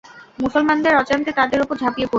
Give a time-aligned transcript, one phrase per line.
[0.39, 2.09] মুসলমানদের অজান্তে তাদের উপর ঝাঁপিয়ে পড়ব।